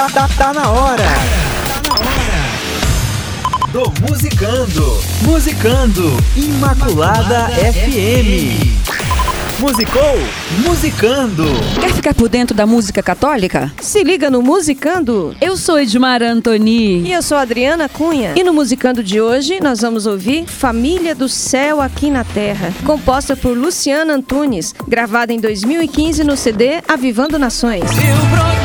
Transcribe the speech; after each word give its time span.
Tá, 0.00 0.08
tá, 0.08 0.28
tá 0.28 0.54
na 0.54 0.70
hora. 0.70 1.04
Do 3.70 3.92
Musicando. 4.08 4.98
Musicando. 5.20 6.16
Imaculada 6.34 7.48
FM. 7.50 8.80
Musicou? 9.58 10.18
Musicando. 10.66 11.44
Quer 11.78 11.92
ficar 11.92 12.14
por 12.14 12.30
dentro 12.30 12.56
da 12.56 12.66
música 12.66 13.02
católica? 13.02 13.70
Se 13.78 14.02
liga 14.02 14.30
no 14.30 14.40
Musicando. 14.40 15.36
Eu 15.38 15.54
sou 15.54 15.78
Edmar 15.78 16.22
Antoni. 16.22 17.02
E 17.02 17.12
eu 17.12 17.20
sou 17.20 17.36
Adriana 17.36 17.86
Cunha. 17.86 18.32
E 18.34 18.42
no 18.42 18.54
Musicando 18.54 19.04
de 19.04 19.20
hoje 19.20 19.60
nós 19.60 19.82
vamos 19.82 20.06
ouvir 20.06 20.46
Família 20.46 21.14
do 21.14 21.28
Céu 21.28 21.78
Aqui 21.78 22.10
na 22.10 22.24
Terra, 22.24 22.72
composta 22.86 23.36
por 23.36 23.54
Luciana 23.54 24.14
Antunes, 24.14 24.74
gravada 24.88 25.30
em 25.30 25.38
2015 25.38 26.24
no 26.24 26.38
CD 26.38 26.80
Avivando 26.88 27.38
Nações. 27.38 27.82
Eu 27.82 28.59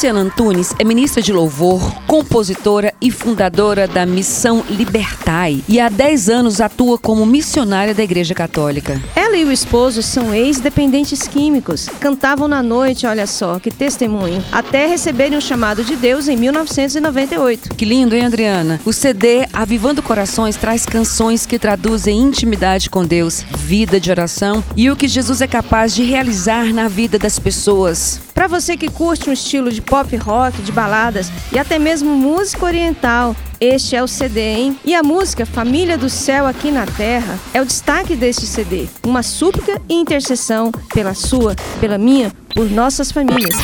Luciana 0.00 0.20
Antunes 0.20 0.74
é 0.78 0.82
ministra 0.82 1.20
de 1.20 1.30
louvor, 1.30 1.94
compositora 2.06 2.94
e 3.02 3.10
fundadora 3.10 3.86
da 3.86 4.06
Missão 4.06 4.64
Libertai 4.70 5.62
e 5.68 5.78
há 5.78 5.90
10 5.90 6.30
anos 6.30 6.58
atua 6.58 6.96
como 6.96 7.26
missionária 7.26 7.94
da 7.94 8.02
Igreja 8.02 8.34
Católica. 8.34 8.98
Ela 9.14 9.36
e 9.36 9.44
o 9.44 9.52
esposo 9.52 10.02
são 10.02 10.34
ex-dependentes 10.34 11.28
químicos. 11.28 11.86
Cantavam 12.00 12.48
na 12.48 12.62
noite, 12.62 13.06
olha 13.06 13.26
só, 13.26 13.58
que 13.58 13.70
testemunho, 13.70 14.42
até 14.50 14.86
receberem 14.86 15.36
o 15.36 15.42
chamado 15.42 15.84
de 15.84 15.94
Deus 15.96 16.28
em 16.28 16.36
1998. 16.38 17.74
Que 17.74 17.84
lindo, 17.84 18.16
hein, 18.16 18.24
Adriana? 18.24 18.80
O 18.86 18.94
CD 18.94 19.46
Avivando 19.52 20.02
Corações 20.02 20.56
traz 20.56 20.86
canções 20.86 21.44
que 21.44 21.58
traduzem 21.58 22.18
intimidade 22.18 22.88
com 22.88 23.04
Deus, 23.04 23.44
vida 23.54 24.00
de 24.00 24.10
oração 24.10 24.64
e 24.74 24.90
o 24.90 24.96
que 24.96 25.06
Jesus 25.06 25.42
é 25.42 25.46
capaz 25.46 25.94
de 25.94 26.04
realizar 26.04 26.72
na 26.72 26.88
vida 26.88 27.18
das 27.18 27.38
pessoas. 27.38 28.29
Para 28.40 28.48
você 28.48 28.74
que 28.74 28.90
curte 28.90 29.28
um 29.28 29.34
estilo 29.34 29.70
de 29.70 29.82
pop 29.82 30.16
rock, 30.16 30.62
de 30.62 30.72
baladas 30.72 31.30
e 31.52 31.58
até 31.58 31.78
mesmo 31.78 32.16
música 32.16 32.64
oriental, 32.64 33.36
este 33.60 33.94
é 33.94 34.02
o 34.02 34.08
CD, 34.08 34.40
hein? 34.40 34.78
E 34.82 34.94
a 34.94 35.02
música 35.02 35.44
Família 35.44 35.98
do 35.98 36.08
Céu 36.08 36.46
aqui 36.46 36.70
na 36.70 36.86
Terra 36.86 37.38
é 37.52 37.60
o 37.60 37.66
destaque 37.66 38.16
deste 38.16 38.46
CD. 38.46 38.88
Uma 39.06 39.22
súplica 39.22 39.78
e 39.86 39.92
intercessão 39.92 40.72
pela 40.94 41.12
sua, 41.12 41.54
pela 41.82 41.98
minha, 41.98 42.32
por 42.54 42.70
nossas 42.70 43.12
famílias. 43.12 43.54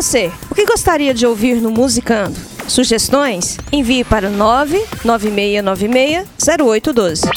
Você, 0.00 0.30
o 0.48 0.54
que 0.54 0.64
gostaria 0.64 1.12
de 1.12 1.26
ouvir 1.26 1.60
no 1.60 1.72
Musicando? 1.72 2.36
Sugestões? 2.68 3.58
Envie 3.72 4.04
para 4.04 4.28
o 4.28 4.32
996960812. 4.32 7.28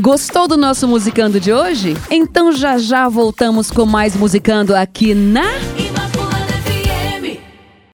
Gostou 0.00 0.48
do 0.48 0.56
nosso 0.56 0.88
Musicando 0.88 1.38
de 1.38 1.52
hoje? 1.52 1.94
Então 2.10 2.52
já 2.52 2.78
já 2.78 3.06
voltamos 3.06 3.70
com 3.70 3.84
mais 3.84 4.16
Musicando 4.16 4.74
aqui 4.74 5.12
na 5.12 5.44